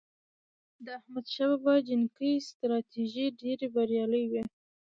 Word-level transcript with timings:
د 0.85 0.87
احمد 0.97 1.25
شاه 1.35 1.49
بابا 1.63 1.73
جنګي 1.87 2.33
ستراتیژۍ 2.49 3.27
ډېرې 3.41 3.67
بریالي 3.75 4.23
وي. 4.31 4.43